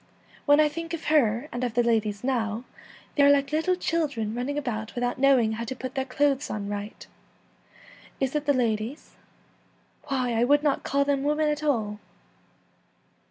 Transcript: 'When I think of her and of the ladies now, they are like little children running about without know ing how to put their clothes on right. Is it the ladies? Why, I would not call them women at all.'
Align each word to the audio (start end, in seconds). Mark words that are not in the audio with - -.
'When 0.47 0.59
I 0.59 0.67
think 0.67 0.95
of 0.95 1.03
her 1.13 1.47
and 1.51 1.63
of 1.63 1.75
the 1.75 1.83
ladies 1.83 2.23
now, 2.23 2.63
they 3.13 3.21
are 3.21 3.29
like 3.29 3.51
little 3.51 3.75
children 3.75 4.33
running 4.33 4.57
about 4.57 4.95
without 4.95 5.19
know 5.19 5.37
ing 5.37 5.51
how 5.51 5.63
to 5.65 5.75
put 5.75 5.93
their 5.93 6.05
clothes 6.05 6.49
on 6.49 6.67
right. 6.67 7.05
Is 8.19 8.33
it 8.33 8.45
the 8.47 8.51
ladies? 8.53 9.13
Why, 10.05 10.33
I 10.33 10.43
would 10.43 10.63
not 10.63 10.81
call 10.81 11.05
them 11.05 11.21
women 11.21 11.49
at 11.49 11.61
all.' 11.61 11.99